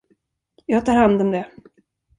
[0.65, 1.51] Jag tar hand om det.